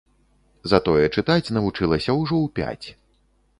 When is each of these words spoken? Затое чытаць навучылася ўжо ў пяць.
Затое 0.71 1.03
чытаць 1.17 1.53
навучылася 1.59 2.17
ўжо 2.23 2.35
ў 2.41 2.55
пяць. 2.57 2.87